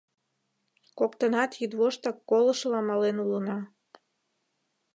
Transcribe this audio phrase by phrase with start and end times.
[0.99, 3.57] Коктынат йӱдвоштак колышыла мален улына.